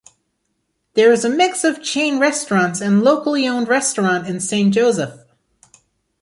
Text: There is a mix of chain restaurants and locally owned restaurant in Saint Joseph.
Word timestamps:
There 0.95 1.11
is 1.13 1.23
a 1.23 1.29
mix 1.29 1.63
of 1.63 1.83
chain 1.83 2.17
restaurants 2.17 2.81
and 2.81 3.03
locally 3.03 3.47
owned 3.47 3.67
restaurant 3.67 4.25
in 4.25 4.39
Saint 4.39 4.73
Joseph. 4.73 5.19